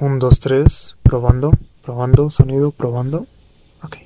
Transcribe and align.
Un, 0.00 0.18
dos, 0.18 0.40
tres, 0.40 0.96
probando, 1.04 1.52
probando, 1.84 2.28
sonido, 2.28 2.72
probando. 2.72 3.26
Ok. 3.80 3.98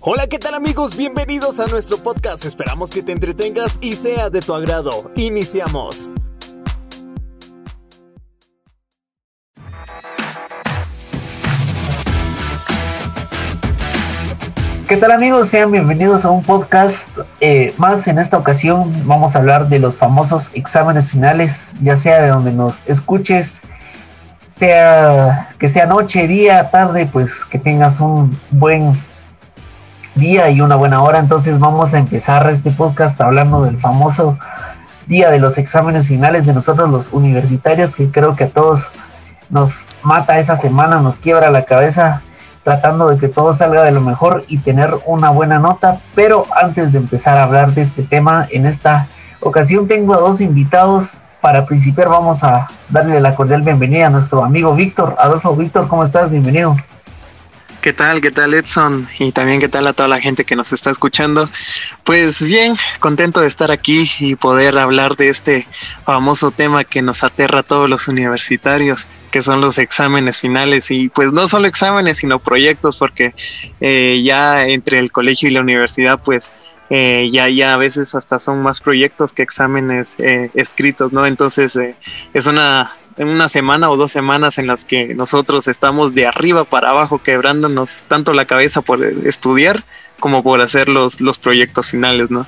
Hola, 0.00 0.28
¿qué 0.28 0.38
tal 0.38 0.54
amigos? 0.54 0.96
Bienvenidos 0.96 1.60
a 1.60 1.66
nuestro 1.66 1.98
podcast. 1.98 2.46
Esperamos 2.46 2.90
que 2.90 3.02
te 3.02 3.12
entretengas 3.12 3.78
y 3.82 3.92
sea 3.92 4.30
de 4.30 4.40
tu 4.40 4.54
agrado. 4.54 5.12
Iniciamos. 5.14 6.10
¿Qué 14.88 14.96
tal 14.96 15.12
amigos? 15.12 15.50
Sean 15.50 15.70
bienvenidos 15.70 16.24
a 16.24 16.30
un 16.30 16.42
podcast 16.42 17.10
eh, 17.40 17.74
más. 17.76 18.08
En 18.08 18.18
esta 18.18 18.38
ocasión 18.38 18.90
vamos 19.06 19.36
a 19.36 19.40
hablar 19.40 19.68
de 19.68 19.80
los 19.80 19.98
famosos 19.98 20.50
exámenes 20.54 21.10
finales, 21.10 21.74
ya 21.82 21.98
sea 21.98 22.22
de 22.22 22.28
donde 22.28 22.52
nos 22.52 22.82
escuches, 22.86 23.60
sea 24.58 25.50
que 25.58 25.68
sea 25.68 25.86
noche, 25.86 26.26
día, 26.26 26.70
tarde, 26.70 27.08
pues 27.10 27.44
que 27.44 27.58
tengas 27.58 28.00
un 28.00 28.38
buen 28.50 28.92
día 30.16 30.50
y 30.50 30.60
una 30.60 30.74
buena 30.74 31.00
hora. 31.02 31.20
Entonces 31.20 31.58
vamos 31.60 31.94
a 31.94 31.98
empezar 31.98 32.48
este 32.50 32.70
podcast 32.72 33.20
hablando 33.20 33.62
del 33.62 33.78
famoso 33.78 34.36
día 35.06 35.30
de 35.30 35.38
los 35.38 35.58
exámenes 35.58 36.08
finales 36.08 36.44
de 36.44 36.54
nosotros 36.54 36.90
los 36.90 37.12
universitarios, 37.12 37.94
que 37.94 38.10
creo 38.10 38.34
que 38.34 38.44
a 38.44 38.48
todos 38.48 38.88
nos 39.48 39.86
mata 40.02 40.38
esa 40.38 40.56
semana, 40.56 41.00
nos 41.00 41.18
quiebra 41.18 41.50
la 41.50 41.64
cabeza 41.64 42.20
tratando 42.64 43.08
de 43.08 43.18
que 43.18 43.28
todo 43.28 43.54
salga 43.54 43.84
de 43.84 43.92
lo 43.92 44.00
mejor 44.00 44.44
y 44.48 44.58
tener 44.58 44.92
una 45.06 45.30
buena 45.30 45.58
nota. 45.58 46.00
Pero 46.14 46.46
antes 46.60 46.92
de 46.92 46.98
empezar 46.98 47.38
a 47.38 47.44
hablar 47.44 47.72
de 47.72 47.82
este 47.82 48.02
tema, 48.02 48.46
en 48.50 48.66
esta 48.66 49.06
ocasión 49.40 49.86
tengo 49.86 50.14
a 50.14 50.18
dos 50.18 50.40
invitados. 50.40 51.20
Para 51.40 51.64
principiar 51.64 52.08
vamos 52.08 52.42
a 52.42 52.68
darle 52.88 53.20
la 53.20 53.34
cordial 53.34 53.62
bienvenida 53.62 54.08
a 54.08 54.10
nuestro 54.10 54.42
amigo 54.42 54.74
Víctor. 54.74 55.14
Adolfo 55.18 55.54
Víctor, 55.54 55.86
¿cómo 55.86 56.02
estás? 56.02 56.30
Bienvenido. 56.30 56.76
¿Qué 57.80 57.92
tal? 57.92 58.20
¿Qué 58.20 58.32
tal 58.32 58.54
Edson? 58.54 59.08
Y 59.20 59.30
también 59.30 59.60
qué 59.60 59.68
tal 59.68 59.86
a 59.86 59.92
toda 59.92 60.08
la 60.08 60.18
gente 60.18 60.44
que 60.44 60.56
nos 60.56 60.72
está 60.72 60.90
escuchando. 60.90 61.48
Pues 62.02 62.42
bien, 62.42 62.74
contento 62.98 63.40
de 63.40 63.46
estar 63.46 63.70
aquí 63.70 64.10
y 64.18 64.34
poder 64.34 64.76
hablar 64.78 65.14
de 65.14 65.28
este 65.28 65.68
famoso 66.04 66.50
tema 66.50 66.82
que 66.82 67.02
nos 67.02 67.22
aterra 67.22 67.60
a 67.60 67.62
todos 67.62 67.88
los 67.88 68.08
universitarios, 68.08 69.06
que 69.30 69.42
son 69.42 69.60
los 69.60 69.78
exámenes 69.78 70.38
finales. 70.40 70.90
Y 70.90 71.08
pues 71.08 71.32
no 71.32 71.46
solo 71.46 71.66
exámenes, 71.66 72.18
sino 72.18 72.38
proyectos, 72.38 72.96
porque 72.96 73.34
eh, 73.80 74.20
ya 74.24 74.66
entre 74.66 74.98
el 74.98 75.12
colegio 75.12 75.48
y 75.48 75.52
la 75.52 75.60
universidad, 75.60 76.20
pues 76.22 76.52
eh, 76.90 77.28
ya, 77.30 77.48
ya 77.48 77.74
a 77.74 77.76
veces 77.76 78.14
hasta 78.14 78.38
son 78.38 78.62
más 78.62 78.80
proyectos 78.80 79.32
que 79.32 79.42
exámenes 79.42 80.16
eh, 80.18 80.50
escritos, 80.54 81.12
¿no? 81.12 81.26
Entonces 81.26 81.76
eh, 81.76 81.96
es 82.32 82.46
una 82.46 82.92
una 83.18 83.48
semana 83.48 83.90
o 83.90 83.96
dos 83.96 84.12
semanas 84.12 84.58
en 84.58 84.68
las 84.68 84.84
que 84.84 85.12
nosotros 85.14 85.66
estamos 85.66 86.14
de 86.14 86.26
arriba 86.26 86.62
para 86.64 86.90
abajo 86.90 87.20
quebrándonos 87.20 87.90
tanto 88.06 88.32
la 88.32 88.44
cabeza 88.44 88.80
por 88.80 89.04
estudiar 89.04 89.84
como 90.20 90.44
por 90.44 90.60
hacer 90.60 90.88
los, 90.88 91.20
los 91.20 91.40
proyectos 91.40 91.88
finales, 91.88 92.30
¿no? 92.30 92.46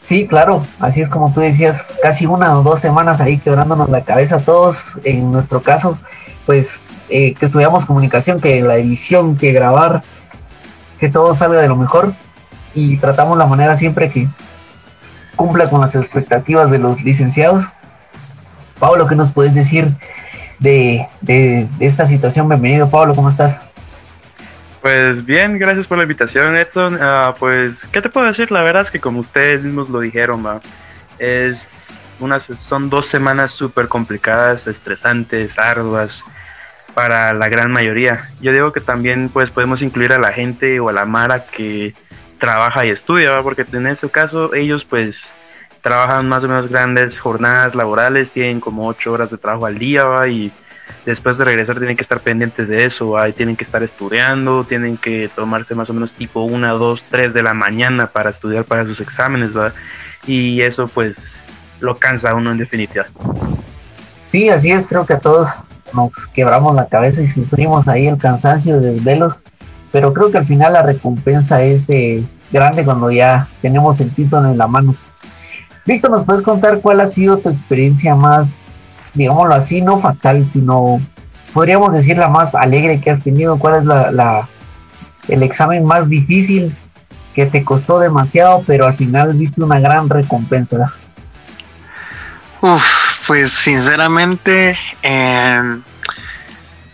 Sí, 0.00 0.28
claro, 0.28 0.62
así 0.78 1.00
es 1.00 1.08
como 1.08 1.32
tú 1.32 1.40
decías, 1.40 1.94
casi 2.02 2.26
una 2.26 2.58
o 2.58 2.62
dos 2.62 2.80
semanas 2.80 3.20
ahí 3.20 3.38
quebrándonos 3.38 3.88
la 3.90 4.02
cabeza 4.02 4.38
todos, 4.38 4.98
en 5.04 5.32
nuestro 5.32 5.60
caso, 5.60 5.98
pues 6.46 6.86
eh, 7.08 7.34
que 7.34 7.46
estudiamos 7.46 7.84
comunicación, 7.84 8.40
que 8.40 8.62
la 8.62 8.76
edición, 8.76 9.36
que 9.36 9.52
grabar, 9.52 10.02
que 11.00 11.08
todo 11.08 11.34
salga 11.34 11.60
de 11.60 11.68
lo 11.68 11.76
mejor 11.76 12.14
y 12.74 12.96
tratamos 12.98 13.36
la 13.38 13.46
manera 13.46 13.76
siempre 13.76 14.10
que 14.10 14.28
cumpla 15.36 15.68
con 15.68 15.80
las 15.80 15.94
expectativas 15.94 16.70
de 16.70 16.78
los 16.78 17.02
licenciados 17.02 17.72
Pablo, 18.78 19.08
¿qué 19.08 19.16
nos 19.16 19.32
puedes 19.32 19.54
decir 19.54 19.92
de, 20.60 21.08
esta 21.80 22.06
situación? 22.06 22.48
Bienvenido, 22.48 22.88
Pablo, 22.90 23.14
¿cómo 23.14 23.28
estás? 23.28 23.60
Pues 24.88 25.22
bien, 25.22 25.58
gracias 25.58 25.86
por 25.86 25.98
la 25.98 26.04
invitación, 26.04 26.56
Edson. 26.56 26.96
Ah, 26.98 27.34
pues, 27.38 27.86
¿qué 27.92 28.00
te 28.00 28.08
puedo 28.08 28.26
decir? 28.26 28.50
La 28.50 28.62
verdad 28.62 28.84
es 28.84 28.90
que 28.90 28.98
como 28.98 29.20
ustedes 29.20 29.62
mismos 29.62 29.90
lo 29.90 30.00
dijeron, 30.00 30.42
es 31.18 32.14
unas, 32.18 32.44
son 32.58 32.88
dos 32.88 33.06
semanas 33.06 33.52
súper 33.52 33.88
complicadas, 33.88 34.66
estresantes, 34.66 35.58
arduas 35.58 36.24
para 36.94 37.34
la 37.34 37.50
gran 37.50 37.70
mayoría. 37.70 38.30
Yo 38.40 38.50
digo 38.50 38.72
que 38.72 38.80
también 38.80 39.28
pues 39.28 39.50
podemos 39.50 39.82
incluir 39.82 40.14
a 40.14 40.18
la 40.18 40.32
gente 40.32 40.80
o 40.80 40.88
a 40.88 40.94
la 40.94 41.04
Mara 41.04 41.44
que 41.44 41.92
trabaja 42.40 42.86
y 42.86 42.88
estudia, 42.88 43.42
porque 43.42 43.66
en 43.70 43.88
este 43.88 44.08
caso 44.08 44.54
ellos 44.54 44.86
pues 44.86 45.30
trabajan 45.82 46.26
más 46.30 46.44
o 46.44 46.48
menos 46.48 46.66
grandes 46.66 47.20
jornadas 47.20 47.74
laborales, 47.74 48.30
tienen 48.30 48.58
como 48.58 48.88
ocho 48.88 49.12
horas 49.12 49.30
de 49.30 49.36
trabajo 49.36 49.66
al 49.66 49.78
día 49.78 50.26
y 50.28 50.50
después 51.04 51.38
de 51.38 51.44
regresar 51.44 51.78
tienen 51.78 51.96
que 51.96 52.02
estar 52.02 52.20
pendientes 52.20 52.68
de 52.68 52.84
eso, 52.84 53.16
y 53.26 53.32
tienen 53.32 53.56
que 53.56 53.64
estar 53.64 53.82
estudiando, 53.82 54.64
tienen 54.64 54.96
que 54.96 55.30
tomarse 55.34 55.74
más 55.74 55.90
o 55.90 55.94
menos 55.94 56.12
tipo 56.12 56.42
una, 56.42 56.72
dos, 56.72 57.04
tres 57.10 57.32
de 57.34 57.42
la 57.42 57.54
mañana 57.54 58.06
para 58.06 58.30
estudiar 58.30 58.64
para 58.64 58.84
sus 58.84 59.00
exámenes, 59.00 59.56
¿va? 59.56 59.72
y 60.26 60.60
eso 60.60 60.88
pues 60.88 61.40
lo 61.80 61.96
cansa 61.98 62.30
a 62.30 62.34
uno 62.34 62.50
en 62.50 62.58
definitiva. 62.58 63.06
Sí, 64.24 64.48
así 64.50 64.70
es, 64.70 64.86
creo 64.86 65.06
que 65.06 65.14
a 65.14 65.18
todos 65.18 65.48
nos 65.92 66.12
quebramos 66.34 66.74
la 66.74 66.86
cabeza 66.86 67.22
y 67.22 67.28
sufrimos 67.28 67.88
ahí 67.88 68.06
el 68.06 68.18
cansancio 68.18 68.80
de 68.80 68.92
desvelos, 68.92 69.34
pero 69.90 70.12
creo 70.12 70.30
que 70.30 70.38
al 70.38 70.46
final 70.46 70.74
la 70.74 70.82
recompensa 70.82 71.62
es 71.62 71.88
eh, 71.88 72.22
grande 72.52 72.84
cuando 72.84 73.10
ya 73.10 73.48
tenemos 73.62 74.00
el 74.00 74.10
título 74.10 74.50
en 74.50 74.58
la 74.58 74.66
mano. 74.66 74.94
Víctor, 75.86 76.10
¿nos 76.10 76.24
puedes 76.24 76.42
contar 76.42 76.80
cuál 76.80 77.00
ha 77.00 77.06
sido 77.06 77.38
tu 77.38 77.48
experiencia 77.48 78.14
más, 78.14 78.67
digámoslo 79.18 79.54
así, 79.54 79.82
no 79.82 80.00
fatal, 80.00 80.48
sino 80.52 81.00
podríamos 81.52 81.92
decir 81.92 82.16
la 82.16 82.28
más 82.28 82.54
alegre 82.54 83.00
que 83.00 83.10
has 83.10 83.22
tenido? 83.22 83.58
¿Cuál 83.58 83.80
es 83.80 83.84
la, 83.84 84.48
el 85.28 85.42
examen 85.42 85.84
más 85.84 86.08
difícil 86.08 86.74
que 87.34 87.46
te 87.46 87.64
costó 87.64 87.98
demasiado, 87.98 88.62
pero 88.66 88.86
al 88.86 88.96
final 88.96 89.34
viste 89.34 89.62
una 89.62 89.80
gran 89.80 90.08
recompensa? 90.08 90.94
Uf, 92.60 92.84
pues 93.26 93.52
sinceramente, 93.52 94.76
em, 95.02 95.82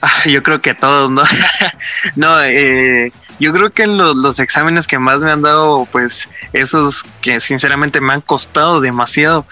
ah, 0.02 0.24
yo 0.26 0.42
creo 0.42 0.60
que 0.60 0.74
todos, 0.74 1.10
¿no? 1.10 1.22
no, 2.16 2.42
eh, 2.42 3.12
yo 3.38 3.52
creo 3.52 3.70
que 3.70 3.86
los, 3.86 4.16
los 4.16 4.40
exámenes 4.40 4.86
que 4.86 4.98
más 4.98 5.22
me 5.22 5.30
han 5.30 5.42
dado, 5.42 5.86
pues 5.90 6.28
esos 6.52 7.04
que 7.24 7.40
sinceramente 7.40 8.02
me 8.02 8.12
han 8.12 8.20
costado 8.20 8.82
demasiado 8.82 9.46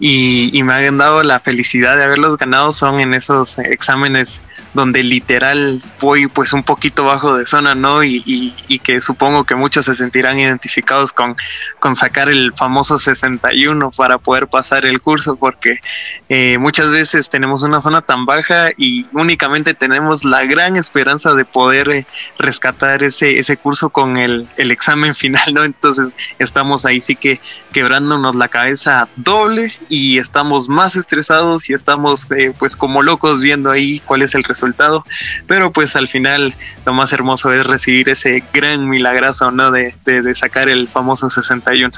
y, 0.00 0.62
me 0.62 0.72
han 0.72 0.96
dado 0.96 1.22
la 1.22 1.40
felicidad 1.40 1.94
de 1.94 2.04
haberlos 2.04 2.38
ganado 2.38 2.72
son 2.72 3.00
en 3.00 3.12
esos 3.12 3.58
exámenes 3.58 4.40
donde 4.72 5.02
literal 5.02 5.82
voy 6.00 6.26
pues 6.26 6.52
un 6.52 6.62
poquito 6.62 7.04
bajo 7.04 7.36
de 7.36 7.46
zona, 7.46 7.74
¿no? 7.74 8.04
Y, 8.04 8.22
y, 8.24 8.78
que 8.78 9.00
supongo 9.00 9.44
que 9.44 9.54
muchos 9.54 9.86
se 9.86 9.94
sentirán 9.94 10.38
identificados 10.38 11.12
con, 11.12 11.34
con 11.80 11.96
sacar 11.96 12.28
el 12.28 12.52
famoso 12.54 12.98
61 12.98 13.90
para 13.90 14.18
poder 14.18 14.46
pasar 14.46 14.86
el 14.86 15.02
curso, 15.02 15.36
porque 15.36 15.80
eh, 16.28 16.58
muchas 16.58 16.90
veces 16.90 17.28
tenemos 17.28 17.62
una 17.62 17.80
zona 17.80 18.02
tan 18.02 18.24
baja 18.24 18.70
y 18.76 19.06
únicamente 19.12 19.74
tenemos 19.74 20.24
la 20.24 20.44
gran 20.44 20.76
esperanza 20.76 21.34
de 21.34 21.44
poder 21.44 21.90
eh, 21.90 22.06
rescatar 22.38 23.02
ese, 23.02 23.38
ese 23.38 23.56
curso 23.56 23.90
con 23.90 24.16
el, 24.16 24.48
el 24.56 24.70
examen 24.70 25.14
final, 25.14 25.52
¿no? 25.52 25.64
Entonces 25.64 26.16
estamos 26.38 26.86
ahí 26.86 27.00
sí 27.00 27.17
que 27.18 27.40
quebrándonos 27.72 28.34
la 28.34 28.48
cabeza 28.48 29.08
doble 29.16 29.72
y 29.88 30.18
estamos 30.18 30.68
más 30.68 30.96
estresados 30.96 31.68
y 31.68 31.74
estamos 31.74 32.26
eh, 32.36 32.52
pues 32.58 32.76
como 32.76 33.02
locos 33.02 33.40
viendo 33.40 33.70
ahí 33.70 34.00
cuál 34.00 34.22
es 34.22 34.34
el 34.34 34.44
resultado 34.44 35.04
pero 35.46 35.72
pues 35.72 35.96
al 35.96 36.08
final 36.08 36.54
lo 36.84 36.92
más 36.92 37.12
hermoso 37.12 37.52
es 37.52 37.66
recibir 37.66 38.08
ese 38.08 38.42
gran 38.52 38.88
milagroso, 38.88 39.50
¿no? 39.50 39.70
De, 39.70 39.94
de, 40.04 40.34
sacar 40.34 40.68
el 40.68 40.88
famoso 40.88 41.30
61. 41.30 41.90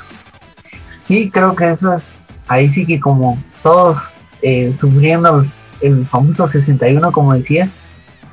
Sí, 0.98 1.30
creo 1.30 1.54
que 1.54 1.70
eso 1.70 1.94
es, 1.94 2.14
ahí 2.48 2.70
sí 2.70 2.86
que 2.86 3.00
como 3.00 3.42
todos 3.62 3.98
eh, 4.42 4.74
sufriendo 4.78 5.44
el 5.80 6.06
famoso 6.06 6.46
61, 6.46 7.12
como 7.12 7.34
decía, 7.34 7.68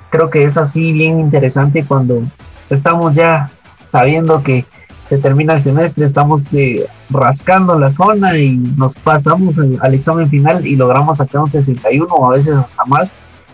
creo 0.10 0.30
que 0.30 0.44
es 0.44 0.58
así 0.58 0.94
bien 0.94 1.20
interesante 1.20 1.84
cuando 1.86 2.22
estamos 2.70 3.14
ya 3.14 3.50
sabiendo 3.90 4.44
que 4.44 4.66
se 5.10 5.18
termina 5.18 5.54
el 5.54 5.62
semestre, 5.62 6.06
estamos 6.06 6.44
eh, 6.54 6.86
rascando 7.10 7.80
la 7.80 7.90
zona 7.90 8.38
y 8.38 8.58
nos 8.58 8.94
pasamos 8.96 9.56
al, 9.82 9.94
examen 9.94 10.30
final 10.30 10.66
y 10.66 10.76
logramos 10.76 11.18
sacar 11.20 11.42
un 11.42 11.50
61 11.50 12.14
o 12.14 12.32
a 12.32 12.36
veces 12.36 12.56
hasta 12.56 12.86
más 12.86 13.12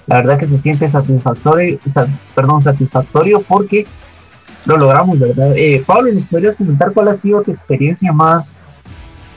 la 0.08 0.18
verdad 0.18 0.38
que 0.38 0.48
se 0.48 0.58
siente 0.58 0.90
satisfactorio, 0.90 1.80
perdón, 2.36 2.62
satisfactorio 2.62 3.42
porque 3.42 3.86
lo 4.66 4.78
logramos, 4.78 5.20
¿verdad? 5.20 5.54
Eh, 5.56 5.84
Pablo, 5.86 6.12
¿nos 6.12 6.26
podrías 6.26 6.56
comentar 6.56 6.92
cuál 6.92 7.08
ha 7.08 7.14
sido 7.14 7.42
tu 7.42 7.52
experiencia 7.52 8.12
más, 8.12 8.62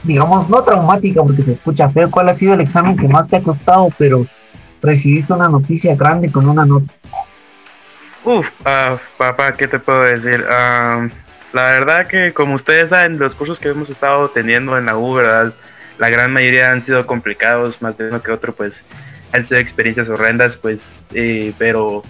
digamos, 0.03 0.49
no 0.49 0.63
traumática 0.63 1.21
porque 1.21 1.43
se 1.43 1.53
escucha 1.53 1.89
feo, 1.89 2.11
cuál 2.11 2.29
ha 2.29 2.33
sido 2.33 2.53
el 2.53 2.61
examen 2.61 2.97
que 2.97 3.07
más 3.07 3.27
te 3.27 3.37
ha 3.37 3.43
costado, 3.43 3.87
pero 3.97 4.25
recibiste 4.81 5.33
una 5.33 5.47
noticia 5.47 5.95
grande 5.95 6.31
con 6.31 6.47
una 6.47 6.65
nota? 6.65 6.93
Uf, 8.25 8.45
uh, 8.61 8.97
papá, 9.17 9.53
¿qué 9.53 9.67
te 9.67 9.79
puedo 9.79 10.01
decir? 10.01 10.43
Uh, 10.43 11.07
la 11.53 11.71
verdad 11.71 12.07
que 12.07 12.33
como 12.33 12.55
ustedes 12.55 12.89
saben, 12.89 13.19
los 13.19 13.35
cursos 13.35 13.59
que 13.59 13.69
hemos 13.69 13.89
estado 13.89 14.29
teniendo 14.29 14.77
en 14.77 14.85
la 14.85 14.97
U, 14.97 15.13
¿verdad? 15.13 15.53
La 15.97 16.09
gran 16.09 16.31
mayoría 16.31 16.71
han 16.71 16.83
sido 16.83 17.05
complicados, 17.05 17.81
más 17.81 17.97
de 17.97 18.09
uno 18.09 18.21
que 18.21 18.31
otro, 18.31 18.53
pues 18.53 18.83
han 19.33 19.45
sido 19.45 19.59
experiencias 19.59 20.09
horrendas, 20.09 20.57
pues, 20.57 20.81
eh, 21.13 21.53
pero 21.57 22.03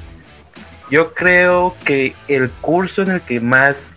yo 0.89 1.13
creo 1.13 1.75
que 1.85 2.15
el 2.27 2.49
curso 2.49 3.01
en 3.01 3.11
el 3.11 3.21
que 3.21 3.39
más 3.39 3.91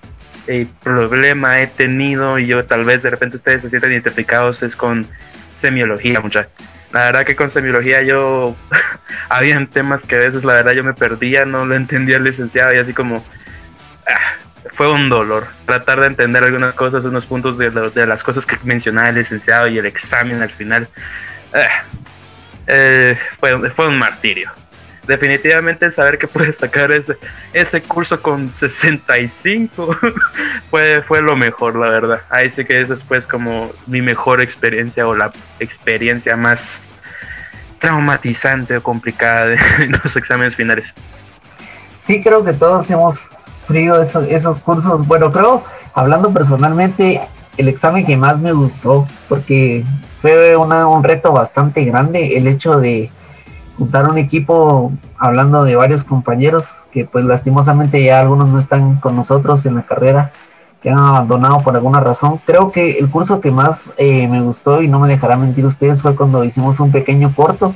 eh, 0.46 0.66
problema 0.82 1.60
he 1.60 1.66
tenido 1.66 2.38
y 2.38 2.46
yo 2.46 2.64
tal 2.64 2.84
vez 2.84 3.02
de 3.02 3.10
repente 3.10 3.36
ustedes 3.36 3.62
se 3.62 3.70
sienten 3.70 3.92
identificados 3.92 4.62
es 4.62 4.74
con 4.74 5.06
semiología, 5.56 6.20
muchachos. 6.20 6.52
La 6.92 7.04
verdad 7.04 7.24
que 7.24 7.36
con 7.36 7.50
semiología 7.50 8.02
yo 8.02 8.56
habían 9.28 9.68
temas 9.68 10.02
que 10.04 10.16
a 10.16 10.18
veces 10.18 10.44
la 10.44 10.54
verdad 10.54 10.72
yo 10.72 10.82
me 10.82 10.94
perdía, 10.94 11.44
no 11.44 11.64
lo 11.66 11.74
entendía 11.74 12.16
el 12.16 12.24
licenciado 12.24 12.74
y 12.74 12.78
así 12.78 12.92
como 12.92 13.24
ah, 14.08 14.39
fue 14.80 14.90
un 14.90 15.10
dolor 15.10 15.46
tratar 15.66 16.00
de 16.00 16.06
entender 16.06 16.42
algunas 16.42 16.74
cosas, 16.74 17.04
unos 17.04 17.26
puntos 17.26 17.58
de, 17.58 17.70
las 18.06 18.24
cosas 18.24 18.46
que 18.46 18.56
mencionaba 18.62 19.10
el 19.10 19.16
licenciado 19.16 19.68
y 19.68 19.76
el 19.76 19.84
examen 19.84 20.40
al 20.40 20.48
final. 20.48 20.88
Ah, 21.52 21.82
eh, 22.66 23.14
fue, 23.38 23.68
fue 23.72 23.88
un 23.88 23.98
martirio 23.98 24.50
definitivamente 25.06 25.92
saber 25.92 26.16
que 26.18 26.26
puedes 26.26 26.56
sacar 26.56 26.92
ese, 26.92 27.18
ese 27.52 27.82
curso 27.82 28.22
con 28.22 28.50
65 28.50 29.98
fue, 30.70 31.02
fue 31.06 31.20
lo 31.20 31.36
mejor, 31.36 31.76
la 31.76 31.90
verdad. 31.90 32.22
Ahí 32.30 32.48
sí 32.48 32.64
que 32.64 32.80
es 32.80 32.88
después 32.88 33.26
como 33.26 33.70
mi 33.86 34.00
mejor 34.00 34.40
experiencia 34.40 35.06
o 35.06 35.14
la 35.14 35.30
experiencia 35.58 36.36
más 36.36 36.80
traumatizante 37.80 38.78
o 38.78 38.82
complicada 38.82 39.44
de 39.44 39.58
los 40.02 40.16
exámenes 40.16 40.56
finales. 40.56 40.94
Sí, 41.98 42.22
creo 42.22 42.42
que 42.42 42.54
todos 42.54 42.88
hemos 42.90 43.28
esos 43.74 44.60
cursos. 44.60 45.06
Bueno, 45.06 45.30
creo, 45.30 45.62
hablando 45.94 46.32
personalmente, 46.32 47.20
el 47.56 47.68
examen 47.68 48.06
que 48.06 48.16
más 48.16 48.40
me 48.40 48.52
gustó, 48.52 49.06
porque 49.28 49.84
fue 50.20 50.56
una, 50.56 50.86
un 50.88 51.02
reto 51.02 51.32
bastante 51.32 51.84
grande 51.84 52.36
el 52.36 52.46
hecho 52.46 52.78
de 52.78 53.10
juntar 53.78 54.08
un 54.08 54.18
equipo 54.18 54.92
hablando 55.18 55.64
de 55.64 55.74
varios 55.74 56.04
compañeros 56.04 56.66
que 56.90 57.04
pues 57.04 57.24
lastimosamente 57.24 58.02
ya 58.02 58.20
algunos 58.20 58.48
no 58.48 58.58
están 58.58 58.96
con 58.96 59.16
nosotros 59.16 59.64
en 59.66 59.76
la 59.76 59.82
carrera, 59.82 60.32
que 60.82 60.90
han 60.90 60.98
abandonado 60.98 61.58
por 61.58 61.76
alguna 61.76 62.00
razón. 62.00 62.40
Creo 62.44 62.72
que 62.72 62.98
el 62.98 63.10
curso 63.10 63.40
que 63.40 63.50
más 63.50 63.84
eh, 63.96 64.28
me 64.28 64.40
gustó 64.40 64.82
y 64.82 64.88
no 64.88 64.98
me 64.98 65.08
dejará 65.08 65.36
mentir 65.36 65.66
ustedes 65.66 66.02
fue 66.02 66.16
cuando 66.16 66.44
hicimos 66.44 66.80
un 66.80 66.90
pequeño 66.90 67.34
corto 67.34 67.74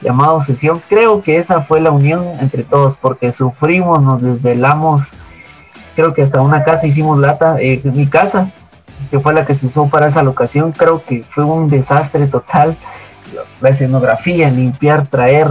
llamado 0.00 0.40
sesión. 0.40 0.80
Creo 0.88 1.22
que 1.22 1.38
esa 1.38 1.62
fue 1.62 1.80
la 1.80 1.90
unión 1.90 2.24
entre 2.40 2.62
todos 2.62 2.96
porque 2.96 3.32
sufrimos, 3.32 4.02
nos 4.02 4.22
desvelamos. 4.22 5.08
Creo 5.96 6.14
que 6.14 6.22
hasta 6.22 6.40
una 6.40 6.62
casa 6.62 6.86
hicimos 6.86 7.18
lata. 7.18 7.56
Eh, 7.58 7.80
mi 7.84 8.06
casa, 8.06 8.52
que 9.10 9.18
fue 9.18 9.34
la 9.34 9.44
que 9.44 9.56
se 9.56 9.66
usó 9.66 9.88
para 9.88 10.06
esa 10.06 10.22
locación, 10.22 10.70
creo 10.70 11.02
que 11.04 11.24
fue 11.28 11.44
un 11.44 11.68
desastre 11.68 12.28
total 12.28 12.76
la 13.60 13.70
escenografía, 13.70 14.50
limpiar, 14.50 15.06
traer. 15.06 15.48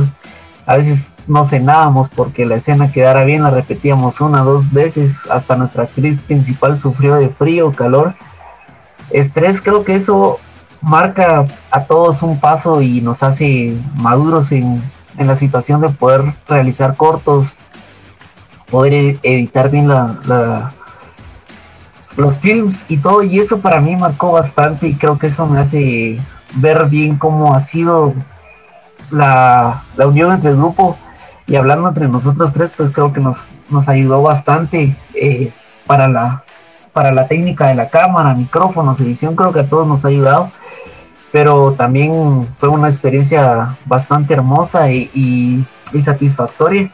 A 0.66 0.76
veces 0.78 1.14
no 1.28 1.46
cenábamos 1.46 2.10
porque 2.10 2.46
la 2.46 2.56
escena 2.56 2.92
quedara 2.92 3.24
bien, 3.24 3.44
la 3.44 3.50
repetíamos 3.50 4.22
una, 4.22 4.42
dos 4.42 4.72
veces, 4.72 5.18
hasta 5.30 5.56
nuestra 5.56 5.84
actriz 5.84 6.20
principal 6.20 6.78
sufrió 6.80 7.16
de 7.16 7.30
frío, 7.30 7.72
calor, 7.72 8.16
estrés, 9.12 9.62
creo 9.62 9.84
que 9.84 9.96
eso 9.96 10.40
marca 10.82 11.46
a 11.72 11.84
todos 11.86 12.22
un 12.22 12.40
paso 12.40 12.82
y 12.82 13.02
nos 13.02 13.24
hace 13.24 13.76
maduros 13.96 14.52
en, 14.52 14.82
en 15.18 15.28
la 15.28 15.36
situación 15.36 15.82
de 15.82 15.90
poder 15.90 16.34
realizar 16.48 16.96
cortos, 16.96 17.58
poder 18.70 18.94
e-, 18.94 19.20
editar 19.24 19.70
bien 19.70 19.88
la, 19.88 20.18
la, 20.26 20.74
los 22.18 22.40
films 22.40 22.86
y 22.88 22.98
todo, 22.98 23.24
y 23.24 23.40
eso 23.40 23.60
para 23.60 23.82
mí 23.82 23.96
marcó 23.96 24.32
bastante 24.32 24.88
y 24.88 24.96
creo 24.96 25.18
que 25.18 25.28
eso 25.28 25.46
me 25.46 25.60
hace 25.60 26.20
ver 26.56 26.86
bien 26.86 27.18
cómo 27.18 27.54
ha 27.54 27.60
sido 27.60 28.14
la, 29.12 29.84
unión 29.98 30.32
entre 30.32 30.52
el 30.52 30.58
grupo 30.58 30.98
y 31.48 31.56
hablando 31.56 31.88
entre 31.88 32.08
nosotros 32.08 32.54
tres, 32.54 32.74
pues 32.76 32.90
creo 32.92 33.14
que 33.14 33.20
nos, 33.20 33.48
nos 33.70 33.88
ayudó 33.88 34.22
bastante 34.22 34.98
eh, 35.14 35.54
para, 35.86 36.08
la, 36.08 36.44
para 36.94 37.12
la 37.12 37.28
técnica 37.28 37.68
de 37.68 37.76
la 37.76 37.90
cámara, 37.90 38.34
micrófonos, 38.34 39.00
edición, 39.00 39.36
creo 39.36 39.52
que 39.52 39.60
a 39.60 39.70
todos 39.70 39.88
nos 39.88 40.06
ha 40.06 40.08
ayudado, 40.08 40.52
pero 41.32 41.74
también 41.74 42.48
fue 42.58 42.70
una 42.70 42.88
experiencia 42.88 43.78
bastante 43.86 44.34
hermosa 44.34 44.90
y, 44.92 45.66
satisfactoria. 46.02 46.92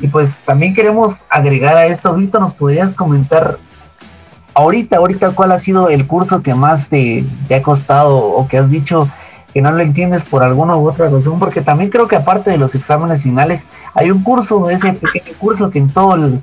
Y 0.00 0.08
pues 0.08 0.36
también 0.44 0.74
queremos 0.74 1.24
agregar 1.28 1.76
a 1.76 1.86
esto, 1.86 2.14
Víctor, 2.14 2.40
¿nos 2.40 2.54
podrías 2.54 2.94
comentar 2.94 3.58
ahorita, 4.54 4.96
ahorita, 4.96 5.30
¿cuál 5.30 5.52
ha 5.52 5.58
sido 5.58 5.88
el 5.88 6.06
curso 6.06 6.42
que 6.42 6.54
más 6.54 6.88
te, 6.88 7.24
ha 7.54 7.62
costado 7.62 8.16
o 8.18 8.48
que 8.48 8.58
has 8.58 8.70
dicho 8.70 9.08
que 9.54 9.62
no 9.62 9.70
lo 9.70 9.80
entiendes 9.80 10.24
por 10.24 10.42
alguna 10.42 10.76
u 10.76 10.88
otra 10.88 11.08
razón? 11.08 11.38
Porque 11.38 11.60
también 11.60 11.90
creo 11.90 12.08
que 12.08 12.16
aparte 12.16 12.50
de 12.50 12.58
los 12.58 12.74
exámenes 12.74 13.22
finales, 13.22 13.66
hay 13.94 14.10
un 14.10 14.22
curso, 14.22 14.68
ese 14.68 14.92
pequeño 14.94 15.36
curso 15.38 15.70
que 15.70 15.78
en 15.78 15.90
todo 15.90 16.14
el, 16.14 16.42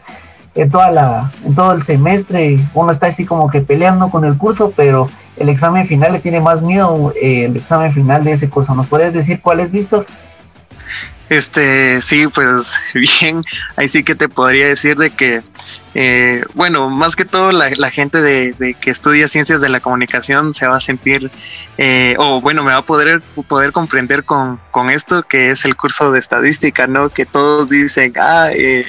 en 0.55 0.69
toda 0.69 0.91
la, 0.91 1.31
en 1.45 1.55
todo 1.55 1.73
el 1.73 1.83
semestre 1.83 2.57
uno 2.73 2.91
está 2.91 3.07
así 3.07 3.25
como 3.25 3.49
que 3.49 3.61
peleando 3.61 4.09
con 4.09 4.23
el 4.23 4.37
curso, 4.37 4.71
pero 4.75 5.09
el 5.35 5.49
examen 5.49 5.85
final 5.85 6.13
le 6.13 6.19
tiene 6.19 6.39
más 6.39 6.61
miedo 6.61 7.11
eh, 7.21 7.45
el 7.45 7.57
examen 7.57 7.91
final 7.91 8.23
de 8.23 8.31
ese 8.31 8.49
curso. 8.49 8.73
¿Nos 8.75 8.87
puedes 8.87 9.13
decir 9.13 9.41
cuál 9.41 9.59
es, 9.59 9.71
Víctor? 9.71 10.05
Este, 11.29 12.01
sí, 12.01 12.27
pues 12.27 12.79
bien, 12.93 13.43
ahí 13.75 13.87
sí 13.87 14.03
que 14.03 14.15
te 14.15 14.29
podría 14.29 14.67
decir 14.67 14.95
de 14.97 15.09
que 15.09 15.43
eh, 15.97 16.43
bueno, 16.53 16.89
más 16.89 17.15
que 17.15 17.23
todo 17.23 17.53
la, 17.53 17.89
gente 17.89 18.21
de, 18.21 18.75
que 18.81 18.91
estudia 18.91 19.29
ciencias 19.29 19.61
de 19.61 19.69
la 19.69 19.79
comunicación 19.79 20.53
se 20.53 20.67
va 20.67 20.75
a 20.75 20.81
sentir, 20.81 21.31
eh, 21.77 22.15
o 22.17 22.41
bueno, 22.41 22.63
me 22.63 22.71
va 22.71 22.79
a 22.79 22.81
poder, 22.81 23.21
poder 23.47 23.71
comprender 23.71 24.25
con, 24.25 24.59
con, 24.71 24.89
esto 24.89 25.23
que 25.23 25.51
es 25.51 25.63
el 25.63 25.77
curso 25.77 26.11
de 26.11 26.19
estadística, 26.19 26.85
¿no? 26.85 27.07
Que 27.07 27.25
todos 27.25 27.69
dicen, 27.69 28.11
ah, 28.19 28.49
eh, 28.51 28.85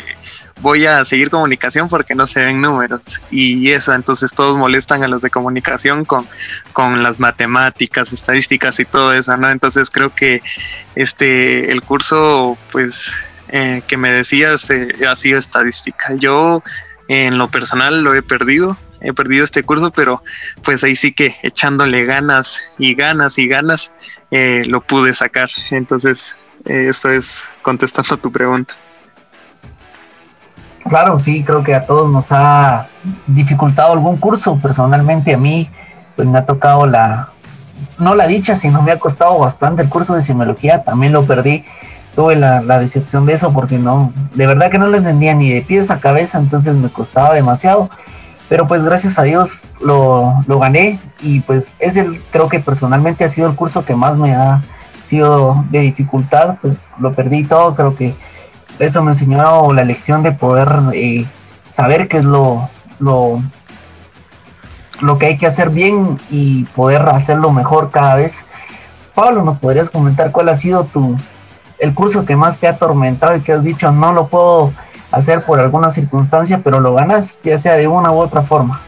voy 0.60 0.86
a 0.86 1.04
seguir 1.04 1.30
comunicación 1.30 1.88
porque 1.88 2.14
no 2.14 2.26
se 2.26 2.44
ven 2.44 2.60
números 2.60 3.20
y 3.30 3.70
eso, 3.70 3.92
entonces 3.92 4.32
todos 4.32 4.56
molestan 4.56 5.04
a 5.04 5.08
los 5.08 5.22
de 5.22 5.30
comunicación 5.30 6.04
con, 6.04 6.26
con 6.72 7.02
las 7.02 7.20
matemáticas, 7.20 8.12
estadísticas 8.12 8.80
y 8.80 8.84
todo 8.84 9.12
eso, 9.12 9.36
¿no? 9.36 9.50
Entonces 9.50 9.90
creo 9.90 10.14
que 10.14 10.42
este, 10.94 11.70
el 11.70 11.82
curso, 11.82 12.56
pues... 12.72 13.12
que 13.86 13.96
me 13.96 14.10
decías 14.10 14.68
ha 15.08 15.14
sido 15.14 15.38
estadística. 15.38 16.14
Yo 16.16 16.64
en 17.06 17.38
lo 17.38 17.46
personal 17.46 18.02
lo 18.02 18.12
he 18.12 18.20
perdido, 18.20 18.76
he 19.00 19.12
perdido 19.12 19.44
este 19.44 19.62
curso, 19.62 19.90
pero 19.90 20.22
pues 20.64 20.82
ahí 20.84 20.96
sí 20.96 21.12
que 21.12 21.36
echándole 21.42 22.04
ganas 22.04 22.62
y 22.78 22.94
ganas 22.94 23.38
y 23.38 23.46
ganas 23.46 23.92
eh, 24.30 24.64
lo 24.66 24.80
pude 24.80 25.12
sacar. 25.12 25.48
Entonces, 25.70 26.34
eh, 26.64 26.86
esto 26.88 27.10
es 27.10 27.44
contestando 27.62 28.16
a 28.16 28.18
tu 28.18 28.32
pregunta. 28.32 28.74
Claro, 30.88 31.18
sí, 31.18 31.42
creo 31.42 31.62
que 31.62 31.74
a 31.74 31.86
todos 31.86 32.10
nos 32.10 32.30
ha 32.30 32.86
dificultado 33.26 33.92
algún 33.92 34.16
curso. 34.16 34.58
Personalmente 34.62 35.34
a 35.34 35.38
mí, 35.38 35.68
pues 36.14 36.28
me 36.28 36.38
ha 36.38 36.46
tocado 36.46 36.86
la, 36.86 37.30
no 37.98 38.14
la 38.14 38.26
dicha, 38.26 38.54
sino 38.54 38.82
me 38.82 38.92
ha 38.92 38.98
costado 38.98 39.38
bastante 39.38 39.82
el 39.82 39.88
curso 39.88 40.14
de 40.14 40.22
semiología, 40.22 40.82
también 40.84 41.12
lo 41.12 41.24
perdí 41.24 41.64
tuve 42.16 42.34
la, 42.34 42.78
decepción 42.80 43.26
de 43.26 43.34
eso 43.34 43.52
porque 43.52 43.78
no, 43.78 44.12
de 44.34 44.46
verdad 44.46 44.70
que 44.70 44.78
no 44.78 44.88
lo 44.88 44.96
entendía 44.96 45.34
ni 45.34 45.50
de 45.50 45.62
pies 45.62 45.90
a 45.90 46.00
cabeza, 46.00 46.38
entonces 46.38 46.74
me 46.74 46.88
costaba 46.88 47.34
demasiado. 47.34 47.90
Pero 48.48 48.66
pues 48.66 48.82
gracias 48.82 49.18
a 49.18 49.22
Dios 49.24 49.74
lo, 49.80 50.42
lo 50.46 50.58
gané 50.58 51.00
y 51.20 51.40
pues 51.40 51.76
es 51.78 51.96
el, 51.96 52.22
creo 52.30 52.48
que 52.48 52.60
personalmente 52.60 53.24
ha 53.24 53.28
sido 53.28 53.48
el 53.48 53.56
curso 53.56 53.84
que 53.84 53.94
más 53.94 54.16
me 54.16 54.34
ha 54.34 54.62
sido 55.04 55.64
de 55.70 55.80
dificultad, 55.80 56.56
pues 56.62 56.88
lo 56.98 57.12
perdí 57.12 57.44
todo, 57.44 57.74
creo 57.74 57.94
que 57.94 58.14
eso 58.78 59.02
me 59.02 59.12
enseñó 59.12 59.72
la 59.72 59.84
lección 59.84 60.22
de 60.22 60.32
poder 60.32 60.68
eh, 60.92 61.26
saber 61.68 62.08
qué 62.08 62.18
es 62.18 62.24
lo, 62.24 62.68
lo, 62.98 63.40
lo 65.00 65.18
que 65.18 65.26
hay 65.26 65.38
que 65.38 65.46
hacer 65.46 65.70
bien 65.70 66.18
y 66.28 66.64
poder 66.64 67.02
hacerlo 67.08 67.52
mejor 67.52 67.90
cada 67.90 68.16
vez. 68.16 68.44
Pablo, 69.14 69.42
¿nos 69.42 69.58
podrías 69.58 69.90
comentar 69.90 70.30
cuál 70.30 70.48
ha 70.48 70.56
sido 70.56 70.84
tu, 70.84 71.16
el 71.78 71.94
curso 71.94 72.24
que 72.24 72.36
más 72.36 72.58
te 72.58 72.66
ha 72.66 72.72
atormentado 72.72 73.36
y 73.36 73.40
que 73.40 73.52
has 73.52 73.62
dicho 73.62 73.90
no 73.90 74.12
lo 74.12 74.28
puedo 74.28 74.72
hacer 75.10 75.42
por 75.42 75.60
alguna 75.60 75.90
circunstancia, 75.90 76.60
pero 76.62 76.80
lo 76.80 76.94
ganas 76.94 77.42
ya 77.42 77.58
sea 77.58 77.74
de 77.74 77.86
una 77.86 78.10
u 78.10 78.18
otra 78.18 78.42
forma? 78.42 78.80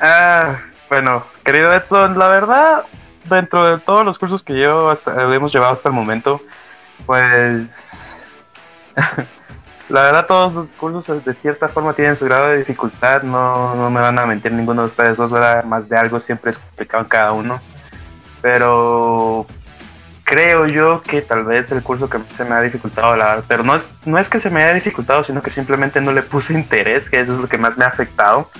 Ah, 0.00 0.58
bueno, 0.88 1.24
querido 1.44 1.72
Edson, 1.72 2.18
la 2.18 2.28
verdad, 2.28 2.82
dentro 3.24 3.64
de 3.66 3.78
todos 3.78 4.04
los 4.04 4.18
cursos 4.18 4.42
que 4.42 4.58
yo 4.58 4.90
hasta, 4.90 5.12
hemos 5.34 5.52
llevado 5.52 5.72
hasta 5.72 5.88
el 5.88 5.94
momento, 5.94 6.40
pues 7.06 7.68
la 9.88 10.02
verdad 10.02 10.26
todos 10.26 10.52
los 10.52 10.68
cursos 10.70 11.24
de 11.24 11.34
cierta 11.34 11.68
forma 11.68 11.94
tienen 11.94 12.16
su 12.16 12.24
grado 12.24 12.48
de 12.48 12.58
dificultad, 12.58 13.22
no, 13.22 13.74
no 13.74 13.90
me 13.90 14.00
van 14.00 14.18
a 14.18 14.26
mentir 14.26 14.52
ninguno 14.52 14.82
de 14.82 14.88
ustedes 14.88 15.16
dos 15.16 15.32
horas 15.32 15.64
más 15.64 15.88
de 15.88 15.96
algo, 15.96 16.20
siempre 16.20 16.50
es 16.50 16.58
complicado 16.58 17.02
en 17.02 17.08
cada 17.08 17.32
uno, 17.32 17.60
pero 18.42 19.46
creo 20.28 20.66
yo 20.66 21.00
que 21.00 21.22
tal 21.22 21.44
vez 21.44 21.72
el 21.72 21.82
curso 21.82 22.10
que 22.10 22.18
se 22.36 22.44
me 22.44 22.54
ha 22.54 22.60
dificultado, 22.60 23.16
la 23.16 23.42
pero 23.48 23.62
no 23.62 23.74
es, 23.74 23.88
no 24.04 24.18
es 24.18 24.28
que 24.28 24.38
se 24.38 24.50
me 24.50 24.62
haya 24.62 24.74
dificultado, 24.74 25.24
sino 25.24 25.40
que 25.40 25.48
simplemente 25.48 26.02
no 26.02 26.12
le 26.12 26.22
puse 26.22 26.52
interés, 26.58 27.08
que 27.08 27.20
eso 27.20 27.34
es 27.34 27.40
lo 27.40 27.48
que 27.48 27.56
más 27.56 27.78
me 27.78 27.84
ha 27.84 27.88
afectado. 27.88 28.50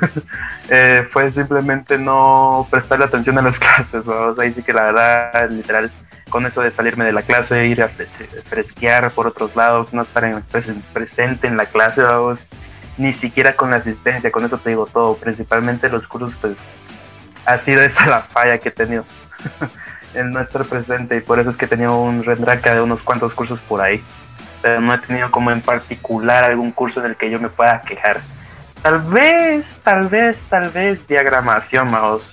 eh, 0.70 1.06
fue 1.10 1.30
simplemente 1.30 1.98
no 1.98 2.66
prestarle 2.70 3.04
atención 3.04 3.38
a 3.38 3.42
las 3.42 3.58
clases, 3.60 4.04
ahí 4.38 4.54
sí 4.54 4.62
que 4.62 4.72
la 4.72 4.84
verdad, 4.84 5.50
literal, 5.50 5.90
con 6.32 6.46
eso 6.46 6.62
de 6.62 6.70
salirme 6.70 7.04
de 7.04 7.12
la 7.12 7.20
clase, 7.20 7.66
ir 7.66 7.82
a 7.82 7.88
fresquear 7.88 9.10
por 9.10 9.26
otros 9.26 9.54
lados, 9.54 9.92
no 9.92 10.00
estar 10.00 10.24
en, 10.24 10.42
presente 10.94 11.46
en 11.46 11.58
la 11.58 11.66
clase, 11.66 12.00
vamos, 12.00 12.40
ni 12.96 13.12
siquiera 13.12 13.54
con 13.54 13.70
la 13.70 13.76
asistencia, 13.76 14.32
con 14.32 14.42
eso 14.42 14.56
te 14.56 14.70
digo 14.70 14.86
todo, 14.86 15.14
principalmente 15.16 15.90
los 15.90 16.08
cursos, 16.08 16.34
pues 16.40 16.56
ha 17.44 17.58
sido 17.58 17.82
esa 17.82 18.06
la 18.06 18.20
falla 18.20 18.56
que 18.56 18.70
he 18.70 18.72
tenido, 18.72 19.04
el 20.14 20.30
no 20.30 20.40
estar 20.40 20.64
presente, 20.64 21.18
y 21.18 21.20
por 21.20 21.38
eso 21.38 21.50
es 21.50 21.56
que 21.58 21.66
he 21.66 21.68
tenido 21.68 22.00
un 22.00 22.24
rendraca 22.24 22.74
de 22.74 22.80
unos 22.80 23.02
cuantos 23.02 23.34
cursos 23.34 23.60
por 23.60 23.82
ahí, 23.82 24.02
pero 24.62 24.80
no 24.80 24.94
he 24.94 24.98
tenido 24.98 25.30
como 25.30 25.50
en 25.50 25.60
particular 25.60 26.44
algún 26.44 26.72
curso 26.72 27.00
en 27.00 27.10
el 27.10 27.16
que 27.16 27.30
yo 27.30 27.38
me 27.40 27.50
pueda 27.50 27.82
quejar. 27.82 28.20
Tal 28.80 29.02
vez, 29.02 29.66
tal 29.84 30.08
vez, 30.08 30.38
tal 30.48 30.70
vez 30.70 31.06
diagramación, 31.06 31.90
mouse. 31.90 32.32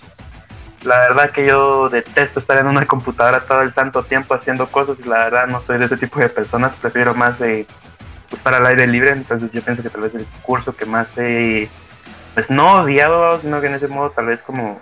La 0.83 0.97
verdad 0.99 1.31
que 1.31 1.45
yo 1.45 1.89
detesto 1.89 2.39
estar 2.39 2.57
en 2.57 2.67
una 2.67 2.85
computadora 2.85 3.41
todo 3.41 3.61
el 3.61 3.73
santo 3.73 4.03
tiempo 4.03 4.33
haciendo 4.33 4.67
cosas 4.67 4.97
y 4.99 5.07
la 5.07 5.25
verdad 5.25 5.47
no 5.47 5.61
soy 5.61 5.77
de 5.77 5.85
ese 5.85 5.97
tipo 5.97 6.19
de 6.19 6.29
personas, 6.29 6.73
prefiero 6.79 7.13
más 7.13 7.37
de 7.39 7.67
estar 8.31 8.53
al 8.53 8.65
aire 8.65 8.87
libre, 8.87 9.11
entonces 9.11 9.51
yo 9.51 9.61
pienso 9.61 9.83
que 9.83 9.89
tal 9.89 10.01
vez 10.01 10.15
el 10.15 10.25
curso 10.41 10.75
que 10.75 10.85
más 10.85 11.07
he, 11.17 11.69
pues 12.33 12.49
no 12.49 12.81
odiado, 12.81 13.41
sino 13.41 13.59
que 13.59 13.67
en 13.67 13.75
ese 13.75 13.87
modo 13.89 14.11
tal 14.11 14.27
vez 14.27 14.39
como 14.41 14.79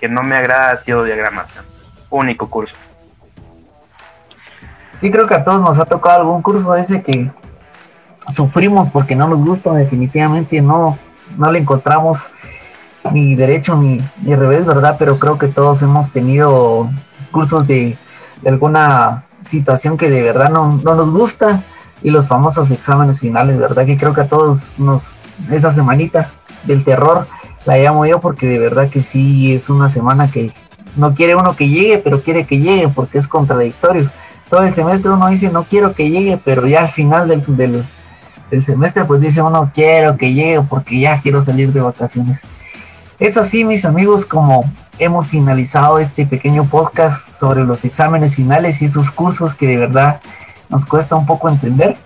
que 0.00 0.08
no 0.08 0.22
me 0.22 0.34
agrada 0.34 0.72
ha 0.72 0.80
sido 0.80 1.04
diagramación. 1.04 1.64
Único 2.10 2.50
curso. 2.50 2.74
Sí, 4.94 5.10
creo 5.10 5.26
que 5.26 5.34
a 5.34 5.44
todos 5.44 5.60
nos 5.60 5.78
ha 5.78 5.84
tocado 5.84 6.22
algún 6.22 6.42
curso 6.42 6.74
ese 6.74 7.02
que 7.02 7.30
sufrimos 8.28 8.90
porque 8.90 9.14
no 9.14 9.28
nos 9.28 9.44
gusta, 9.44 9.72
definitivamente 9.72 10.60
no, 10.60 10.98
no 11.36 11.52
le 11.52 11.60
encontramos 11.60 12.28
ni 13.10 13.34
derecho 13.34 13.76
ni, 13.76 14.00
ni 14.22 14.34
revés, 14.34 14.66
¿verdad? 14.66 14.96
Pero 14.98 15.18
creo 15.18 15.38
que 15.38 15.48
todos 15.48 15.82
hemos 15.82 16.10
tenido 16.10 16.88
cursos 17.30 17.66
de, 17.66 17.96
alguna 18.46 19.24
situación 19.44 19.96
que 19.96 20.10
de 20.10 20.22
verdad 20.22 20.50
no, 20.50 20.80
no, 20.82 20.94
nos 20.94 21.10
gusta 21.10 21.62
y 22.02 22.10
los 22.10 22.26
famosos 22.26 22.70
exámenes 22.70 23.20
finales, 23.20 23.58
¿verdad? 23.58 23.86
Que 23.86 23.96
creo 23.96 24.14
que 24.14 24.22
a 24.22 24.28
todos 24.28 24.78
nos, 24.78 25.10
esa 25.50 25.72
semanita 25.72 26.30
del 26.64 26.84
terror 26.84 27.26
la 27.64 27.78
llamo 27.78 28.06
yo 28.06 28.20
porque 28.20 28.46
de 28.46 28.58
verdad 28.58 28.88
que 28.88 29.02
sí 29.02 29.54
es 29.54 29.70
una 29.70 29.90
semana 29.90 30.30
que 30.30 30.52
no 30.96 31.14
quiere 31.14 31.36
uno 31.36 31.56
que 31.56 31.68
llegue, 31.68 31.98
pero 31.98 32.22
quiere 32.22 32.44
que 32.44 32.58
llegue 32.58 32.88
porque 32.88 33.18
es 33.18 33.28
contradictorio. 33.28 34.10
Todo 34.50 34.62
el 34.62 34.72
semestre 34.72 35.10
uno 35.10 35.28
dice 35.28 35.50
no 35.50 35.64
quiero 35.64 35.94
que 35.94 36.10
llegue, 36.10 36.38
pero 36.44 36.66
ya 36.66 36.82
al 36.82 36.90
final 36.90 37.28
del, 37.28 37.42
del, 37.56 37.84
el 38.52 38.62
semestre, 38.62 39.06
pues 39.06 39.20
dice 39.20 39.40
uno, 39.40 39.70
quiero 39.74 40.18
que 40.18 40.34
llegue 40.34 40.60
porque 40.60 41.00
ya 41.00 41.20
quiero 41.22 41.42
salir 41.42 41.72
de 41.72 41.80
vacaciones. 41.80 42.38
Es 43.22 43.36
así, 43.36 43.64
mis 43.64 43.84
amigos, 43.84 44.26
como 44.26 44.64
hemos 44.98 45.28
finalizado 45.28 46.00
este 46.00 46.26
pequeño 46.26 46.64
podcast 46.64 47.32
sobre 47.38 47.62
los 47.62 47.84
exámenes 47.84 48.34
finales 48.34 48.82
y 48.82 48.86
esos 48.86 49.12
cursos 49.12 49.54
que 49.54 49.68
de 49.68 49.76
verdad 49.76 50.20
nos 50.68 50.84
cuesta 50.84 51.14
un 51.14 51.24
poco 51.24 51.48
entender. 51.48 51.96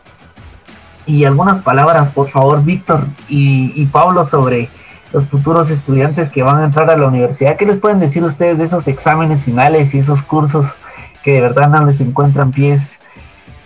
Y 1.06 1.24
algunas 1.24 1.60
palabras, 1.60 2.10
por 2.10 2.28
favor, 2.28 2.62
Víctor 2.62 3.06
y, 3.30 3.86
Pablo, 3.86 4.26
sobre 4.26 4.68
los 5.10 5.26
futuros 5.26 5.70
estudiantes 5.70 6.28
que 6.28 6.42
van 6.42 6.58
a 6.58 6.64
entrar 6.66 6.90
a 6.90 6.98
la 6.98 7.06
universidad. 7.06 7.56
¿Qué 7.56 7.64
les 7.64 7.78
pueden 7.78 7.98
decir 7.98 8.22
ustedes 8.22 8.58
de 8.58 8.64
esos 8.64 8.86
exámenes 8.86 9.42
finales 9.42 9.94
y 9.94 10.00
esos 10.00 10.20
cursos 10.20 10.66
que 11.24 11.32
de 11.32 11.40
verdad 11.40 11.70
no 11.70 11.86
les 11.86 11.98
encuentran 12.02 12.50
pies 12.50 13.00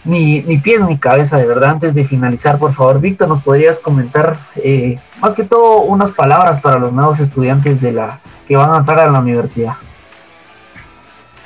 ni, 0.04 0.42
ni 0.42 0.58
pies 0.58 0.82
ni 0.84 0.98
cabeza, 0.98 1.36
de 1.36 1.46
verdad. 1.46 1.70
Antes 1.70 1.94
de 1.94 2.04
finalizar, 2.06 2.58
por 2.60 2.74
favor, 2.74 3.00
Víctor, 3.00 3.28
¿nos 3.28 3.42
podrías 3.42 3.80
comentar 3.80 4.36
eh, 4.54 5.00
más 5.20 5.34
que 5.34 5.44
todo 5.44 5.82
unas 5.82 6.12
palabras 6.12 6.60
para 6.60 6.78
los 6.78 6.92
nuevos 6.92 7.20
estudiantes 7.20 7.80
de 7.80 7.92
la 7.92 8.20
que 8.46 8.56
van 8.56 8.72
a 8.72 8.78
entrar 8.78 8.98
a 9.00 9.10
la 9.10 9.20
universidad? 9.20 9.74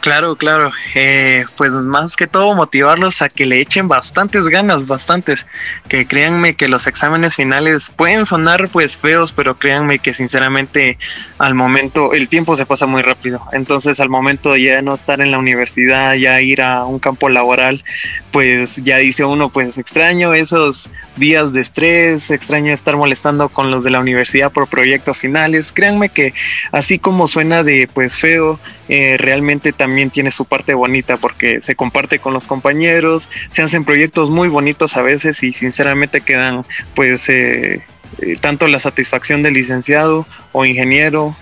Claro, 0.04 0.36
claro. 0.36 0.70
Eh, 0.94 1.46
pues 1.56 1.72
más 1.72 2.14
que 2.14 2.26
todo 2.26 2.54
motivarlos 2.54 3.22
a 3.22 3.30
que 3.30 3.46
le 3.46 3.58
echen 3.58 3.88
bastantes 3.88 4.48
ganas, 4.48 4.86
bastantes. 4.86 5.46
Que 5.88 6.06
créanme 6.06 6.56
que 6.56 6.68
los 6.68 6.86
exámenes 6.86 7.36
finales 7.36 7.90
pueden 7.96 8.26
sonar 8.26 8.68
pues 8.68 8.98
feos, 8.98 9.32
pero 9.32 9.54
créanme 9.54 10.00
que 10.00 10.12
sinceramente 10.12 10.98
al 11.38 11.54
momento 11.54 12.12
el 12.12 12.28
tiempo 12.28 12.54
se 12.54 12.66
pasa 12.66 12.84
muy 12.84 13.00
rápido. 13.00 13.40
Entonces 13.52 13.98
al 13.98 14.10
momento 14.10 14.54
ya 14.58 14.82
no 14.82 14.92
estar 14.92 15.22
en 15.22 15.30
la 15.30 15.38
universidad, 15.38 16.12
ya 16.16 16.38
ir 16.42 16.60
a 16.60 16.84
un 16.84 16.98
campo 16.98 17.30
laboral, 17.30 17.82
pues 18.30 18.84
ya 18.84 18.98
dice 18.98 19.24
uno 19.24 19.48
pues 19.48 19.78
extraño 19.78 20.34
esos 20.34 20.90
días 21.16 21.54
de 21.54 21.62
estrés, 21.62 22.30
extraño 22.30 22.74
estar 22.74 22.98
molestando 22.98 23.48
con 23.48 23.70
los 23.70 23.82
de 23.82 23.90
la 23.90 24.00
universidad 24.00 24.52
por 24.52 24.68
proyectos 24.68 25.18
finales. 25.18 25.72
Créanme 25.72 26.10
que 26.10 26.34
así 26.72 26.98
como 26.98 27.26
suena 27.26 27.62
de 27.62 27.88
pues 27.90 28.18
feo, 28.18 28.60
eh, 28.88 29.16
realmente 29.18 29.72
también 29.72 30.10
tiene 30.10 30.30
su 30.30 30.44
parte 30.44 30.74
bonita 30.74 31.16
porque 31.16 31.60
se 31.62 31.74
comparte 31.74 32.18
con 32.18 32.34
los 32.34 32.44
compañeros, 32.44 33.30
se 33.50 33.62
hacen 33.62 33.84
proyectos 33.84 34.30
muy 34.30 34.48
bonitos 34.48 34.96
a 34.96 35.02
veces 35.02 35.42
y 35.42 35.52
sinceramente 35.52 36.20
quedan 36.20 36.66
pues 36.94 37.28
eh, 37.30 37.82
eh, 38.18 38.36
tanto 38.40 38.68
la 38.68 38.78
satisfacción 38.78 39.42
del 39.42 39.54
licenciado 39.54 40.26
o 40.52 40.66
ingeniero 40.66 41.34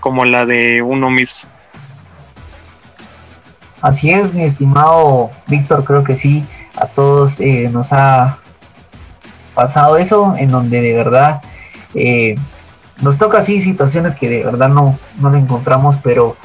como 0.00 0.24
la 0.24 0.44
de 0.44 0.82
uno 0.82 1.08
mismo. 1.08 1.48
Así 3.80 4.10
es, 4.10 4.34
mi 4.34 4.44
estimado 4.44 5.30
Víctor, 5.46 5.84
creo 5.84 6.04
que 6.04 6.16
sí, 6.16 6.44
a 6.76 6.86
todos 6.86 7.40
nos 7.70 7.92
ha 7.92 8.38
pasado 9.54 9.96
eso, 9.96 10.34
en 10.36 10.50
donde 10.50 10.80
de 10.80 10.92
verdad 10.92 11.40
nos 13.00 13.18
toca 13.18 13.38
así 13.38 13.60
situaciones 13.60 14.14
que 14.14 14.28
de 14.28 14.44
verdad 14.44 14.68
no, 14.68 14.98
no 15.18 15.30
le 15.30 15.38
encontramos, 15.38 15.96
pero 16.02 16.36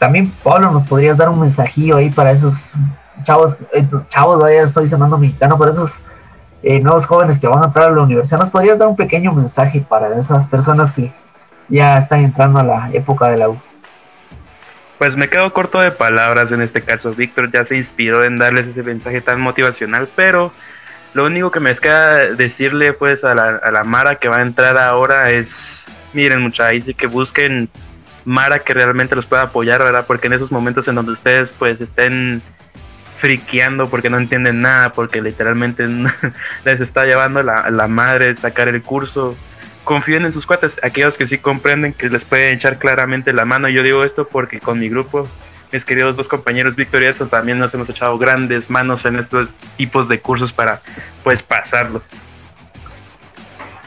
también, 0.00 0.32
Pablo, 0.42 0.72
nos 0.72 0.84
podrías 0.84 1.16
dar 1.18 1.28
un 1.28 1.40
mensajillo 1.40 1.98
ahí 1.98 2.08
para 2.08 2.30
esos 2.32 2.72
chavos, 3.22 3.58
eh, 3.74 3.86
chavos, 4.08 4.40
vaya, 4.40 4.62
estoy 4.62 4.88
sonando 4.88 5.18
mexicano, 5.18 5.58
para 5.58 5.72
esos 5.72 5.92
eh, 6.62 6.80
nuevos 6.80 7.04
jóvenes 7.04 7.38
que 7.38 7.46
van 7.46 7.62
a 7.62 7.66
entrar 7.66 7.88
a 7.88 7.90
la 7.90 8.00
universidad. 8.00 8.40
¿Nos 8.40 8.48
podrías 8.48 8.78
dar 8.78 8.88
un 8.88 8.96
pequeño 8.96 9.30
mensaje 9.32 9.84
para 9.86 10.18
esas 10.18 10.46
personas 10.46 10.90
que 10.90 11.12
ya 11.68 11.98
están 11.98 12.24
entrando 12.24 12.60
a 12.60 12.64
la 12.64 12.90
época 12.94 13.28
de 13.28 13.36
la 13.36 13.50
U? 13.50 13.60
Pues 14.98 15.16
me 15.16 15.28
quedo 15.28 15.52
corto 15.52 15.78
de 15.80 15.90
palabras 15.90 16.50
en 16.50 16.62
este 16.62 16.80
caso. 16.80 17.12
Víctor 17.12 17.52
ya 17.52 17.66
se 17.66 17.76
inspiró 17.76 18.24
en 18.24 18.38
darles 18.38 18.68
ese 18.68 18.82
mensaje 18.82 19.20
tan 19.20 19.38
motivacional, 19.38 20.08
pero 20.16 20.50
lo 21.12 21.26
único 21.26 21.50
que 21.50 21.60
me 21.60 21.74
queda 21.74 22.32
decirle 22.32 22.94
pues 22.94 23.22
a 23.22 23.34
la, 23.34 23.56
a 23.56 23.70
la 23.70 23.84
Mara 23.84 24.16
que 24.16 24.28
va 24.28 24.38
a 24.38 24.42
entrar 24.42 24.78
ahora 24.78 25.28
es, 25.28 25.84
miren 26.14 26.40
muchachos, 26.40 26.86
sí 26.86 26.94
que 26.94 27.06
busquen 27.06 27.68
Mara 28.24 28.60
que 28.60 28.74
realmente 28.74 29.16
los 29.16 29.26
pueda 29.26 29.42
apoyar, 29.42 29.82
¿verdad? 29.82 30.04
Porque 30.06 30.26
en 30.26 30.34
esos 30.34 30.52
momentos 30.52 30.88
en 30.88 30.94
donde 30.94 31.12
ustedes 31.12 31.52
pues 31.52 31.80
estén 31.80 32.42
friqueando 33.20 33.88
porque 33.88 34.10
no 34.10 34.18
entienden 34.18 34.62
nada, 34.62 34.92
porque 34.92 35.20
literalmente 35.20 35.86
les 36.64 36.80
está 36.80 37.04
llevando 37.04 37.42
la, 37.42 37.70
la 37.70 37.86
madre 37.86 38.34
sacar 38.34 38.68
el 38.68 38.82
curso, 38.82 39.36
confíen 39.84 40.24
en 40.24 40.32
sus 40.32 40.46
cuates, 40.46 40.78
aquellos 40.82 41.16
que 41.16 41.26
sí 41.26 41.38
comprenden 41.38 41.92
que 41.92 42.08
les 42.08 42.24
pueden 42.24 42.56
echar 42.56 42.78
claramente 42.78 43.32
la 43.32 43.44
mano. 43.44 43.68
Yo 43.68 43.82
digo 43.82 44.04
esto 44.04 44.26
porque 44.26 44.60
con 44.60 44.78
mi 44.78 44.88
grupo, 44.88 45.28
mis 45.72 45.84
queridos 45.84 46.16
dos 46.16 46.28
compañeros 46.28 46.76
Víctor 46.76 47.04
y 47.04 47.12
también 47.28 47.58
nos 47.58 47.74
hemos 47.74 47.88
echado 47.88 48.18
grandes 48.18 48.70
manos 48.70 49.04
en 49.04 49.16
estos 49.16 49.50
tipos 49.76 50.08
de 50.08 50.20
cursos 50.20 50.52
para 50.52 50.80
pues 51.22 51.42
pasarlo. 51.42 52.02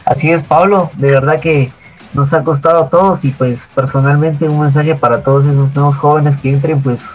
Así 0.06 0.32
es, 0.32 0.44
Pablo, 0.44 0.92
de 0.98 1.12
verdad 1.12 1.40
que 1.40 1.72
nos 2.14 2.34
ha 2.34 2.44
costado 2.44 2.84
a 2.84 2.90
todos 2.90 3.26
y 3.26 3.32
pues 3.32 3.70
personalmente 3.74 4.48
un 4.48 4.62
mensaje 4.62 4.96
para 4.96 5.22
todos 5.22 5.46
esos 5.46 5.76
nuevos 5.76 5.98
jóvenes 5.98 6.38
que 6.38 6.52
entren 6.52 6.82
pues 6.82 7.08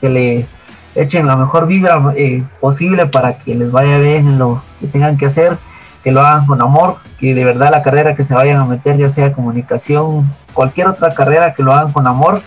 que 0.00 0.08
le 0.08 0.46
echen 0.94 1.26
la 1.26 1.36
mejor 1.36 1.66
vibra 1.66 2.02
eh, 2.16 2.42
posible 2.60 3.06
para 3.06 3.38
que 3.38 3.54
les 3.54 3.70
vaya 3.70 3.98
bien 3.98 4.26
en 4.26 4.38
lo 4.38 4.62
que 4.80 4.86
tengan 4.86 5.16
que 5.16 5.26
hacer, 5.26 5.58
que 6.02 6.10
lo 6.10 6.22
hagan 6.22 6.46
con 6.46 6.60
amor, 6.62 6.96
que 7.18 7.34
de 7.34 7.44
verdad 7.44 7.70
la 7.70 7.82
carrera 7.82 8.14
que 8.14 8.24
se 8.24 8.34
vayan 8.34 8.60
a 8.60 8.64
meter, 8.64 8.96
ya 8.96 9.08
sea 9.08 9.32
comunicación, 9.32 10.30
cualquier 10.54 10.88
otra 10.88 11.12
carrera, 11.14 11.54
que 11.54 11.62
lo 11.62 11.72
hagan 11.72 11.92
con 11.92 12.06
amor 12.06 12.40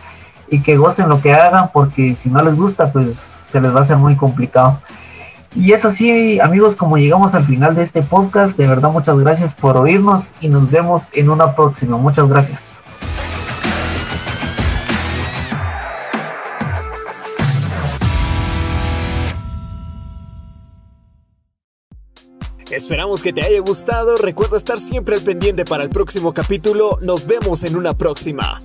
y 0.50 0.62
que 0.62 0.78
gocen 0.78 1.10
lo 1.10 1.22
que 1.22 1.34
hagan, 1.34 1.70
porque 1.72 2.16
si 2.16 2.30
no 2.30 2.42
les 2.42 2.56
gusta, 2.56 2.92
pues 2.92 3.18
se 3.48 3.62
les 3.62 3.74
va 3.74 3.80
a 3.80 3.84
hacer 3.84 3.98
muy 3.98 4.16
complicado. 4.16 4.80
Y 5.56 5.74
es 5.74 5.84
así, 5.84 6.40
amigos, 6.40 6.76
como 6.76 6.98
llegamos 6.98 7.34
al 7.34 7.46
final 7.46 7.76
de 7.76 7.82
este 7.82 8.04
podcast. 8.04 8.56
De 8.58 8.68
verdad, 8.68 8.92
muchas 8.92 9.18
gracias 9.18 9.54
por 9.54 9.78
oírnos 9.78 10.32
y 10.40 10.48
nos 10.48 10.70
vemos 10.70 11.10
en 11.14 11.30
una 11.30 11.56
próxima. 11.56 11.98
Muchas 11.98 12.28
gracias. 12.28 12.78
Esperamos 22.72 23.24
que 23.24 23.34
te 23.34 23.44
haya 23.44 23.60
gustado. 23.62 24.16
Recuerda 24.16 24.58
estar 24.58 24.80
siempre 24.80 25.16
al 25.16 25.22
pendiente 25.22 25.66
para 25.66 25.84
el 25.84 25.90
próximo 25.90 26.34
capítulo. 26.34 27.00
Nos 27.02 27.26
vemos 27.26 27.64
en 27.64 27.76
una 27.76 27.94
próxima. 27.94 28.62